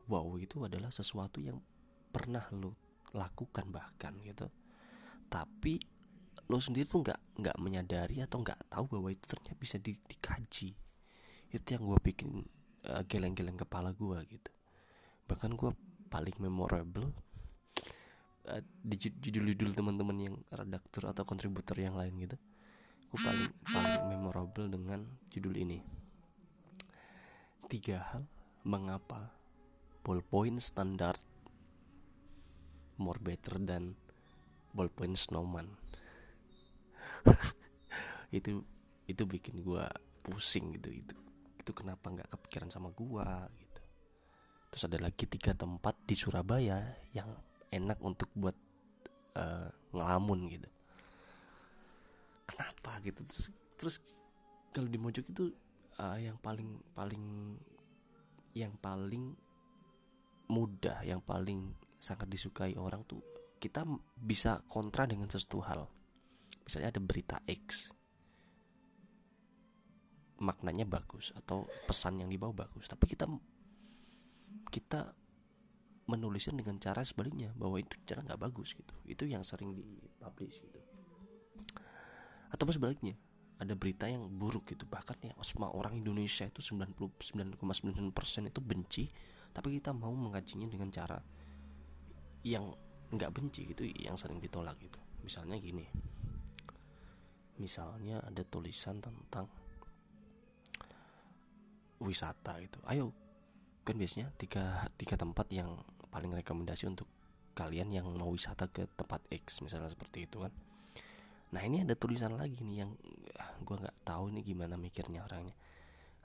wow 0.05 0.29
itu 0.37 0.61
adalah 0.61 0.93
sesuatu 0.93 1.41
yang 1.41 1.57
pernah 2.13 2.45
lo 2.53 2.77
lakukan 3.17 3.73
bahkan 3.73 4.13
gitu. 4.21 4.45
Tapi 5.25 5.81
lo 6.45 6.61
sendiri 6.61 6.85
tuh 6.85 7.01
nggak 7.01 7.41
nggak 7.41 7.57
menyadari 7.57 8.21
atau 8.21 8.45
nggak 8.45 8.69
tahu 8.69 8.85
bahwa 8.93 9.09
itu 9.09 9.25
ternyata 9.25 9.57
bisa 9.57 9.81
di, 9.81 9.97
dikaji. 9.97 10.69
Itu 11.49 11.67
yang 11.73 11.83
gue 11.89 11.97
bikin 12.13 12.45
uh, 12.85 13.01
geleng-geleng 13.09 13.57
kepala 13.57 13.89
gue 13.97 14.21
gitu. 14.29 14.51
Bahkan 15.25 15.57
gue 15.57 15.73
paling 16.13 16.37
memorable 16.37 17.09
uh, 18.53 18.61
di 18.61 18.95
judul-judul 19.01 19.73
teman-teman 19.73 20.17
yang 20.21 20.35
redaktur 20.53 21.09
atau 21.09 21.25
kontributor 21.25 21.75
yang 21.75 21.97
lain 21.97 22.15
gitu 22.21 22.37
gue 23.07 23.19
paling 23.23 23.51
paling 23.63 24.03
memorable 24.11 24.67
dengan 24.67 24.99
judul 25.31 25.55
ini 25.55 25.79
tiga 27.67 28.03
hal 28.11 28.23
mengapa 28.63 29.31
ballpoint 30.01 30.59
standar 30.63 31.15
more 32.97 33.19
better 33.19 33.59
than 33.59 33.95
ballpoint 34.73 35.19
snowman? 35.19 35.67
Itu 38.31 38.59
itu 39.07 39.23
bikin 39.23 39.63
gue 39.63 39.87
pusing 40.19 40.75
gitu. 40.75 40.91
Itu 40.91 41.15
itu 41.67 41.75
kenapa 41.75 42.07
nggak 42.07 42.31
kepikiran 42.31 42.71
sama 42.71 42.95
gua 42.95 43.43
gitu. 43.59 43.81
Terus 44.71 44.83
ada 44.87 45.03
lagi 45.03 45.27
tiga 45.27 45.51
tempat 45.51 45.99
di 46.07 46.15
Surabaya 46.15 46.79
yang 47.11 47.27
enak 47.67 47.99
untuk 47.99 48.31
buat 48.31 48.55
uh, 49.35 49.67
ngelamun 49.91 50.47
gitu. 50.47 50.69
Kenapa 52.47 53.03
gitu? 53.03 53.19
Terus 53.27 53.47
terus 53.75 53.95
kalau 54.71 54.87
di 54.87 54.95
Mojok 54.95 55.27
itu 55.27 55.51
uh, 56.01 56.17
yang 56.17 56.37
paling 56.41 56.81
paling 56.93 57.55
yang 58.57 58.73
paling 58.81 59.37
mudah 60.47 61.03
yang 61.03 61.21
paling 61.21 61.75
sangat 61.99 62.31
disukai 62.31 62.73
orang 62.79 63.03
tuh 63.03 63.19
kita 63.57 63.83
bisa 64.15 64.61
kontra 64.69 65.09
dengan 65.09 65.27
sesuatu 65.27 65.59
hal. 65.65 65.81
Misalnya 66.63 66.93
ada 66.93 67.01
berita 67.01 67.37
X. 67.49 67.89
Maknanya 70.37 70.85
bagus 70.85 71.33
atau 71.33 71.65
pesan 71.89 72.21
yang 72.21 72.29
dibawa 72.29 72.53
bagus. 72.53 72.85
Tapi 72.85 73.09
kita 73.09 73.25
kita 74.69 75.09
menulisnya 76.07 76.55
dengan 76.55 76.77
cara 76.79 77.01
sebaliknya 77.03 77.51
bahwa 77.57 77.81
itu 77.81 77.97
cara 78.05 78.21
nggak 78.21 78.39
bagus 78.39 78.77
gitu. 78.77 78.93
Itu 79.09 79.25
yang 79.25 79.41
sering 79.41 79.73
dipublish 79.73 80.61
gitu. 80.61 80.79
Atau 82.53 82.69
sebaliknya 82.69 83.17
ada 83.57 83.73
berita 83.73 84.05
yang 84.05 84.29
buruk 84.37 84.69
gitu. 84.69 84.85
Bahkan 84.85 85.17
ya 85.21 85.33
semua 85.41 85.73
orang 85.73 85.97
Indonesia 85.97 86.45
itu 86.45 86.61
99,9% 86.61 88.49
itu 88.49 88.61
benci 88.61 89.05
tapi 89.53 89.81
kita 89.81 89.89
mau 89.89 90.13
mengkajinya 90.13 90.69
dengan 90.69 90.93
cara 90.93 91.17
yang 92.45 92.69
nggak 93.09 93.31
benci 93.33 93.65
gitu 93.73 93.81
yang 93.97 94.13
sering 94.13 94.37
ditolak 94.37 94.77
gitu. 94.77 95.01
Misalnya 95.25 95.57
gini 95.57 95.85
misalnya 97.57 98.21
ada 98.21 98.45
tulisan 98.45 99.01
tentang 99.01 99.49
wisata 101.97 102.61
gitu. 102.61 102.77
Ayo 102.85 103.09
kan 103.81 103.97
biasanya 103.97 104.29
tiga 104.37 104.85
tiga 104.99 105.17
tempat 105.17 105.49
yang 105.49 105.81
paling 106.13 106.29
rekomendasi 106.35 106.85
untuk 106.85 107.09
kalian 107.57 107.89
yang 107.89 108.05
mau 108.13 108.29
wisata 108.29 108.69
ke 108.69 108.85
tempat 108.93 109.25
X 109.33 109.65
misalnya 109.65 109.89
seperti 109.89 110.29
itu 110.29 110.45
kan 110.45 110.53
nah 111.55 111.63
ini 111.63 111.87
ada 111.87 111.95
tulisan 111.95 112.35
lagi 112.35 112.59
nih 112.63 112.83
yang 112.83 112.91
ah, 113.39 113.55
gue 113.63 113.75
nggak 113.79 113.97
tahu 114.03 114.31
nih 114.35 114.43
gimana 114.43 114.75
mikirnya 114.75 115.23
orangnya. 115.23 115.55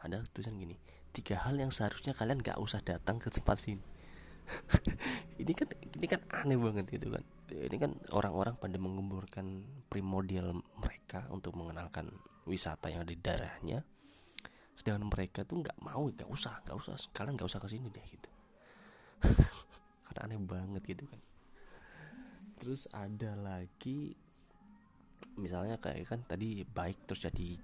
Ada 0.03 0.27
tulisan 0.35 0.59
gini 0.59 0.75
tiga 1.13 1.45
hal 1.45 1.61
yang 1.61 1.69
seharusnya 1.69 2.17
kalian 2.17 2.41
nggak 2.41 2.57
usah 2.57 2.81
datang 2.81 3.21
ke 3.21 3.29
tempat 3.29 3.61
sini. 3.61 3.85
Ini 5.43 5.53
kan 5.55 5.69
ini 5.99 6.07
kan 6.07 6.21
aneh 6.35 6.59
banget 6.59 6.87
gitu 6.99 7.15
kan. 7.15 7.25
Ini 7.51 7.77
kan 7.79 7.95
orang-orang 8.15 8.55
pada 8.59 8.79
mengemburkan 8.79 9.63
primordial 9.87 10.55
mereka 10.79 11.27
untuk 11.31 11.55
mengenalkan 11.59 12.11
wisata 12.47 12.91
yang 12.91 13.03
ada 13.07 13.13
di 13.15 13.19
daerahnya. 13.19 13.83
Sedangkan 14.79 15.11
mereka 15.11 15.43
tuh 15.43 15.63
nggak 15.63 15.79
mau 15.83 16.07
nggak 16.07 16.31
usah 16.31 16.63
nggak 16.63 16.77
usah 16.79 16.95
kalian 17.11 17.35
nggak 17.39 17.49
usah 17.49 17.61
ke 17.63 17.69
sini 17.71 17.91
deh 17.91 18.07
gitu. 18.07 18.31
Karena 20.11 20.21
aneh 20.31 20.39
banget 20.43 20.83
gitu 20.87 21.05
kan. 21.11 21.21
Terus 22.63 22.87
ada 22.95 23.35
lagi 23.35 24.15
misalnya 25.39 25.81
kayak 25.81 26.09
kan 26.09 26.21
tadi 26.29 26.65
baik 26.65 27.09
terus 27.09 27.25
jadi 27.25 27.59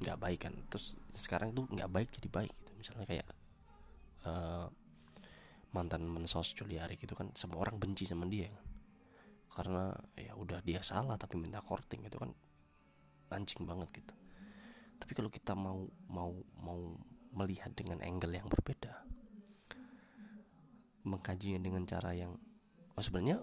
nggak 0.00 0.18
baik 0.18 0.40
kan. 0.48 0.54
Terus 0.70 0.96
sekarang 1.12 1.54
tuh 1.54 1.66
nggak 1.70 1.90
baik 1.90 2.08
jadi 2.14 2.28
baik 2.30 2.52
gitu. 2.52 2.70
Misalnya 2.78 3.06
kayak 3.06 3.28
uh, 4.26 4.66
mantan 5.70 6.06
mensos 6.06 6.50
Juliari 6.54 6.98
gitu 6.98 7.14
kan 7.14 7.30
semua 7.36 7.62
orang 7.62 7.76
benci 7.78 8.06
sama 8.06 8.26
dia. 8.26 8.50
Karena 9.50 9.90
ya 10.14 10.34
udah 10.38 10.62
dia 10.62 10.80
salah 10.80 11.18
tapi 11.18 11.36
minta 11.36 11.58
courting 11.58 12.06
itu 12.06 12.16
kan 12.16 12.30
anjing 13.30 13.62
banget 13.66 13.88
gitu. 14.02 14.14
Tapi 15.00 15.12
kalau 15.16 15.30
kita 15.32 15.56
mau 15.56 15.86
mau 16.10 16.34
mau 16.60 16.80
melihat 17.30 17.70
dengan 17.74 18.02
angle 18.02 18.34
yang 18.34 18.50
berbeda 18.50 19.10
mengkajinya 21.04 21.60
dengan 21.60 21.82
cara 21.88 22.12
yang 22.12 22.36
oh 22.96 23.02
sebenarnya 23.02 23.40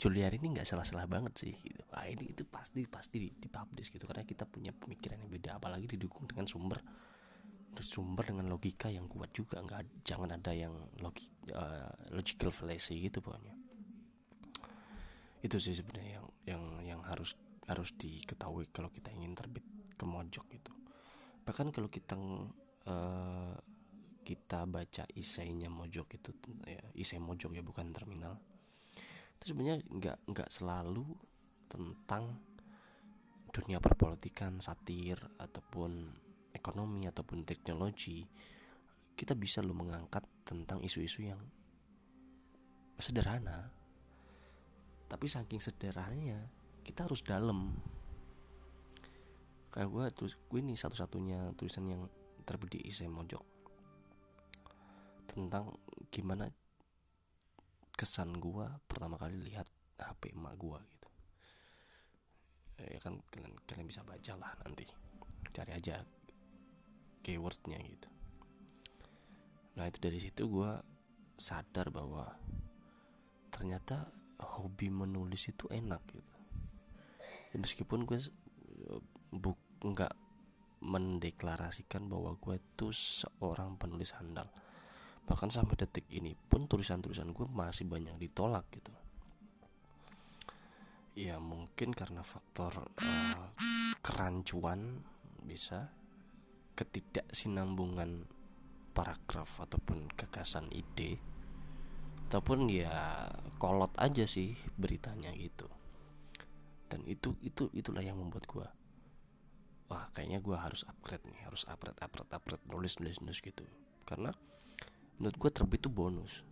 Juliari 0.00 0.40
ini 0.40 0.56
nggak 0.56 0.64
salah-salah 0.64 1.04
banget 1.04 1.36
sih 1.36 1.52
gitu. 1.52 1.84
Ah, 1.92 2.08
ini 2.08 2.32
itu 2.32 2.48
pasti 2.48 2.88
pasti 2.88 3.28
dipublish 3.36 3.92
gitu 3.92 4.08
karena 4.08 4.24
kita 4.24 4.48
punya 4.48 4.72
pemikiran 4.72 5.20
yang 5.20 5.28
beda 5.28 5.60
apalagi 5.60 5.84
didukung 5.84 6.24
dengan 6.24 6.48
sumber 6.48 6.80
sumber 7.80 8.28
dengan 8.28 8.48
logika 8.48 8.88
yang 8.88 9.04
kuat 9.12 9.28
juga. 9.36 9.60
Nggak 9.60 10.04
jangan 10.04 10.40
ada 10.40 10.56
yang 10.56 10.72
logik 11.04 11.28
uh, 11.52 11.92
logical 12.16 12.48
fallacy 12.48 12.96
gitu 12.96 13.20
pokoknya. 13.20 13.52
Itu 15.44 15.60
sih 15.60 15.76
sebenarnya 15.76 16.16
yang 16.16 16.28
yang 16.48 16.62
yang 16.96 17.00
harus 17.04 17.36
harus 17.68 17.92
diketahui 17.92 18.72
kalau 18.72 18.88
kita 18.88 19.12
ingin 19.12 19.36
terbit 19.36 19.64
ke 20.00 20.04
mojok 20.08 20.48
gitu. 20.48 20.72
Bahkan 21.44 21.76
kalau 21.76 21.92
kita 21.92 22.16
uh, 22.88 23.54
kita 24.24 24.64
baca 24.64 25.04
isainya 25.12 25.68
mojok 25.68 26.20
itu 26.20 26.30
ya 26.64 26.80
isai 26.96 27.20
mojok 27.20 27.56
ya 27.56 27.62
bukan 27.64 27.92
terminal 27.92 28.36
itu 29.40 29.56
sebenarnya 29.56 29.80
nggak 29.88 30.18
nggak 30.36 30.48
selalu 30.52 31.16
tentang 31.64 32.36
dunia 33.48 33.80
perpolitikan 33.80 34.60
satir 34.60 35.16
ataupun 35.40 36.12
ekonomi 36.52 37.08
ataupun 37.08 37.48
teknologi. 37.48 38.28
Kita 39.16 39.32
bisa 39.32 39.64
lo 39.64 39.72
mengangkat 39.72 40.44
tentang 40.44 40.84
isu-isu 40.84 41.24
yang 41.24 41.40
sederhana. 43.00 43.72
Tapi 45.08 45.24
saking 45.24 45.64
sederhananya 45.64 46.44
kita 46.84 47.08
harus 47.08 47.24
dalam. 47.24 47.80
Kayak 49.72 49.88
gue 49.88 50.04
tuh 50.12 50.28
gue 50.52 50.60
ini 50.60 50.76
satu-satunya 50.76 51.56
tulisan 51.56 51.88
yang 51.88 52.04
terbit 52.44 52.76
di 52.76 52.92
isai 52.92 53.08
mojok. 53.08 53.40
Tentang 55.32 55.72
gimana 56.12 56.44
kesan 58.00 58.32
gue 58.40 58.64
pertama 58.88 59.20
kali 59.20 59.36
lihat 59.36 59.68
HP 60.00 60.32
emak 60.32 60.56
gue 60.56 60.80
gitu. 60.80 61.08
Ya 62.80 62.96
kan 63.04 63.20
kalian 63.28 63.52
kalian 63.68 63.84
bisa 63.84 64.00
baca 64.00 64.32
lah 64.40 64.56
nanti. 64.64 64.88
Cari 65.52 65.76
aja 65.76 66.00
keywordnya 67.20 67.76
gitu. 67.84 68.08
Nah 69.76 69.84
itu 69.84 70.00
dari 70.00 70.16
situ 70.16 70.48
gue 70.48 70.80
sadar 71.36 71.92
bahwa 71.92 72.24
ternyata 73.52 74.08
hobi 74.40 74.88
menulis 74.88 75.52
itu 75.52 75.68
enak 75.68 76.00
gitu. 76.08 76.34
Ya, 77.52 77.56
meskipun 77.60 78.08
gue 78.08 78.16
buk 79.28 79.60
nggak 79.84 80.16
mendeklarasikan 80.80 82.08
bahwa 82.08 82.32
gue 82.40 82.56
itu 82.56 82.88
seorang 82.96 83.76
penulis 83.76 84.16
handal 84.16 84.48
bahkan 85.28 85.48
sampai 85.52 85.78
detik 85.78 86.06
ini 86.10 86.34
pun 86.34 86.66
tulisan-tulisan 86.66 87.32
gue 87.32 87.46
masih 87.48 87.86
banyak 87.86 88.16
ditolak 88.18 88.66
gitu. 88.74 88.92
Ya 91.18 91.36
mungkin 91.42 91.92
karena 91.92 92.22
faktor 92.22 92.86
uh, 92.86 93.46
kerancuan 94.00 95.04
bisa 95.44 95.90
ketidaksinambungan 96.78 98.24
paragraf 98.96 99.60
ataupun 99.60 100.08
gagasan 100.16 100.66
ide 100.72 101.20
ataupun 102.30 102.70
ya 102.70 103.26
kolot 103.58 103.90
aja 103.98 104.22
sih 104.24 104.54
beritanya 104.78 105.34
gitu. 105.34 105.66
Dan 106.90 107.06
itu 107.06 107.38
itu 107.42 107.70
itulah 107.74 108.02
yang 108.02 108.18
membuat 108.18 108.46
gue 108.50 108.68
wah 109.90 110.06
kayaknya 110.14 110.38
gue 110.38 110.54
harus 110.54 110.86
upgrade 110.86 111.26
nih 111.26 111.42
harus 111.42 111.66
upgrade 111.66 111.98
upgrade 111.98 112.30
upgrade 112.30 112.64
nulis 112.70 113.02
nulis 113.02 113.18
nulis 113.18 113.42
gitu. 113.42 113.66
Karena 114.06 114.30
menurut 115.20 115.36
gue 115.36 115.50
terbit 115.52 115.84
itu 115.84 115.92
bonus. 115.92 116.42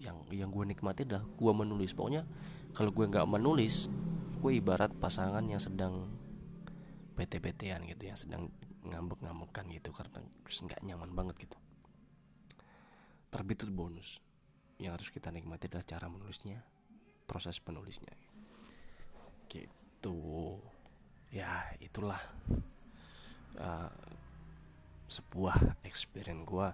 Yang 0.00 0.16
yang 0.32 0.48
gue 0.48 0.64
nikmati 0.64 1.04
adalah 1.04 1.28
gue 1.28 1.52
menulis. 1.52 1.92
Pokoknya 1.92 2.24
kalau 2.72 2.90
gue 2.90 3.04
nggak 3.04 3.28
menulis 3.28 3.92
gue 4.42 4.52
ibarat 4.58 4.90
pasangan 4.96 5.44
yang 5.46 5.60
sedang 5.62 6.10
pt-ptan 7.14 7.84
gitu 7.86 8.02
yang 8.08 8.18
sedang 8.18 8.48
ngambek-ngambekan 8.82 9.70
gitu 9.70 9.94
karena 9.94 10.18
nggak 10.42 10.80
nyaman 10.82 11.12
banget 11.12 11.46
gitu. 11.46 11.58
Terbit 13.28 13.62
itu 13.62 13.70
bonus. 13.70 14.18
Yang 14.80 14.92
harus 14.98 15.08
kita 15.12 15.28
nikmati 15.30 15.70
adalah 15.70 15.86
cara 15.86 16.08
menulisnya 16.08 16.64
proses 17.28 17.60
penulisnya. 17.62 18.16
Gitu. 19.46 20.18
Ya 21.30 21.70
itulah 21.78 22.18
uh, 23.60 23.92
sebuah 25.06 25.76
experience 25.84 26.44
gue 26.48 26.68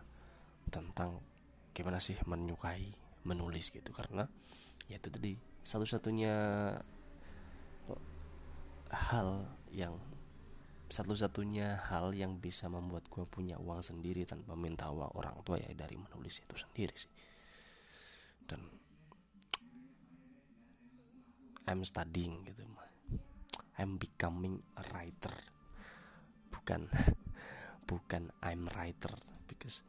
tentang 0.68 1.20
gimana 1.72 1.98
sih 2.00 2.16
menyukai 2.24 2.92
menulis 3.24 3.72
gitu. 3.72 3.90
Karena 3.92 4.24
ya 4.88 4.96
itu 4.96 5.08
tadi 5.12 5.36
satu-satunya 5.64 6.34
hal 8.88 9.28
yang 9.68 10.00
satu-satunya 10.88 11.92
hal 11.92 12.16
yang 12.16 12.40
bisa 12.40 12.64
membuat 12.72 13.04
gue 13.12 13.28
punya 13.28 13.60
uang 13.60 13.84
sendiri 13.84 14.24
tanpa 14.24 14.56
minta 14.56 14.88
uang 14.88 15.12
orang 15.12 15.36
tua 15.44 15.60
ya 15.60 15.68
dari 15.76 16.00
menulis 16.00 16.40
itu 16.40 16.56
sendiri 16.56 16.96
sih. 16.96 17.12
Dan 18.48 18.64
I'm 21.68 21.84
studying 21.84 22.48
gitu 22.48 22.64
I'm 23.78 23.94
becoming 24.00 24.58
a 24.74 24.82
writer. 24.90 25.30
Bukan 26.50 26.90
bukan 27.88 28.32
I'm 28.42 28.66
writer 28.74 29.14
because 29.46 29.86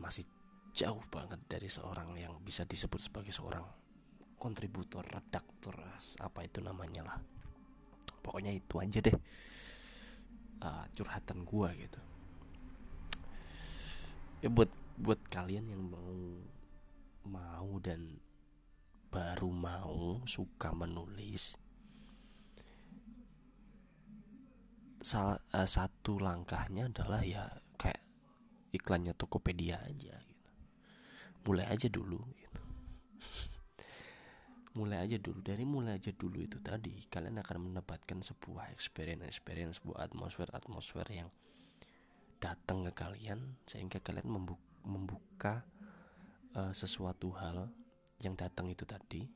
masih 0.00 0.24
jauh 0.72 1.04
banget 1.12 1.38
dari 1.46 1.68
seorang 1.68 2.16
yang 2.16 2.40
bisa 2.40 2.64
disebut 2.64 2.98
sebagai 2.98 3.34
seorang 3.36 3.62
kontributor, 4.40 5.04
redaktor, 5.04 5.76
apa 6.24 6.40
itu 6.40 6.64
namanya 6.64 7.04
lah. 7.04 7.18
Pokoknya 8.24 8.56
itu 8.56 8.80
aja 8.80 8.98
deh 9.04 9.16
uh, 10.64 10.84
curhatan 10.96 11.44
gua 11.44 11.76
gitu. 11.76 12.00
Ya 14.40 14.48
buat 14.48 14.72
buat 14.96 15.20
kalian 15.28 15.68
yang 15.68 15.84
mau 15.84 16.16
mau 17.28 17.70
dan 17.84 18.16
baru 19.12 19.52
mau 19.52 20.24
suka 20.24 20.72
menulis 20.72 21.60
salah 25.00 25.40
uh, 25.56 25.64
satu 25.64 26.20
langkahnya 26.20 26.92
adalah 26.92 27.24
ya 27.24 27.48
iklannya 28.70 29.14
Tokopedia 29.14 29.82
aja 29.82 30.14
gitu. 30.14 30.50
mulai 31.46 31.66
aja 31.66 31.88
dulu 31.90 32.20
gitu. 32.36 32.62
Mulai 34.70 35.02
aja 35.02 35.18
dulu. 35.18 35.42
Dari 35.42 35.66
mulai 35.66 35.98
aja 35.98 36.14
dulu 36.14 36.38
itu 36.38 36.62
tadi 36.62 36.94
kalian 37.10 37.42
akan 37.42 37.58
mendapatkan 37.58 38.22
sebuah 38.22 38.70
experience 38.70 39.26
experience 39.26 39.82
sebuah 39.82 40.06
atmosfer 40.06 40.46
atmosfer 40.54 41.02
yang 41.10 41.26
datang 42.38 42.86
ke 42.86 42.92
kalian 42.94 43.58
sehingga 43.66 43.98
kalian 43.98 44.30
membuka, 44.30 44.62
membuka 44.86 45.54
uh, 46.54 46.70
sesuatu 46.70 47.34
hal 47.34 47.66
yang 48.22 48.38
datang 48.38 48.70
itu 48.70 48.86
tadi 48.86 49.26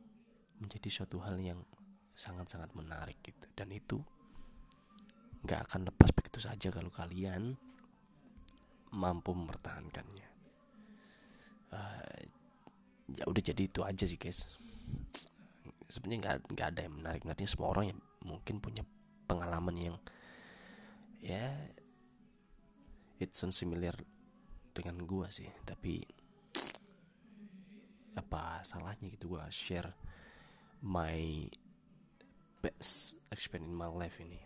menjadi 0.62 0.86
suatu 0.86 1.18
hal 1.26 1.42
yang 1.42 1.66
sangat-sangat 2.14 2.70
menarik 2.78 3.18
gitu. 3.26 3.44
Dan 3.58 3.74
itu 3.74 3.98
nggak 5.44 5.60
akan 5.68 5.90
lepas 5.92 6.14
begitu 6.14 6.40
saja 6.40 6.72
kalau 6.72 6.88
kalian 6.88 7.58
mampu 8.94 9.34
mempertahankannya. 9.34 10.28
Uh, 11.74 12.22
ya 13.18 13.24
udah 13.26 13.42
jadi 13.42 13.62
itu 13.66 13.82
aja 13.82 14.06
sih 14.06 14.16
guys. 14.16 14.46
Sebenarnya 15.90 16.20
nggak 16.22 16.36
nggak 16.54 16.68
ada 16.70 16.80
yang 16.86 16.94
menarik. 16.94 17.20
Menariknya 17.26 17.50
semua 17.50 17.74
orang 17.74 17.92
yang 17.92 18.00
mungkin 18.22 18.62
punya 18.62 18.86
pengalaman 19.26 19.76
yang 19.76 19.96
ya 21.18 21.50
it's 23.18 23.42
similar 23.50 23.98
dengan 24.70 25.02
gua 25.02 25.28
sih. 25.34 25.50
Tapi 25.66 26.00
apa 28.14 28.62
salahnya 28.62 29.10
gitu 29.10 29.34
gua 29.34 29.50
share 29.50 29.90
my 30.78 31.50
best 32.62 33.18
experience 33.34 33.68
in 33.68 33.76
my 33.76 33.90
life 33.90 34.16
ini. 34.22 34.38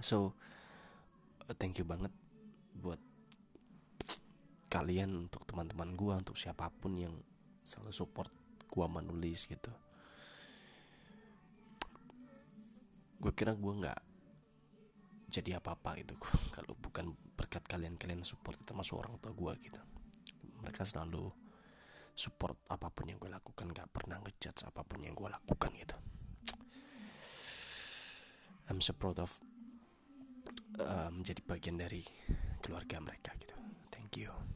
So 0.00 0.32
thank 1.60 1.76
you 1.76 1.84
banget 1.84 2.14
buat 2.78 3.09
kalian 4.70 5.26
untuk 5.26 5.42
teman-teman 5.50 5.98
gue 5.98 6.14
untuk 6.14 6.38
siapa 6.38 6.70
pun 6.70 6.94
yang 6.94 7.10
selalu 7.66 7.90
support 7.90 8.30
gue 8.70 8.86
menulis 8.86 9.50
gitu. 9.50 9.74
Gue 13.18 13.34
kira 13.34 13.58
gue 13.58 13.72
nggak 13.82 14.00
jadi 15.26 15.58
apa-apa 15.58 15.98
gitu. 15.98 16.14
Kalau 16.56 16.78
bukan 16.78 17.10
berkat 17.34 17.66
kalian-kalian 17.66 18.22
support 18.22 18.62
termasuk 18.62 19.02
orang 19.02 19.18
tua 19.18 19.34
gue 19.34 19.52
gitu. 19.66 19.82
Mereka 20.62 20.86
selalu 20.86 21.34
support 22.14 22.54
apa 22.70 22.86
pun 22.94 23.10
yang 23.10 23.18
gue 23.18 23.32
lakukan 23.32 23.72
gak 23.72 23.88
pernah 23.90 24.20
ngejudge 24.20 24.68
apa 24.68 24.86
pun 24.86 25.02
yang 25.02 25.18
gue 25.18 25.26
lakukan 25.26 25.72
gitu. 25.74 25.96
I'm 28.70 28.78
so 28.78 28.94
proud 28.94 29.18
of 29.18 29.34
uh, 30.78 31.10
menjadi 31.10 31.42
bagian 31.42 31.74
dari 31.80 32.06
keluarga 32.62 33.02
mereka 33.02 33.34
gitu. 33.40 33.56
Thank 33.90 34.20
you 34.20 34.49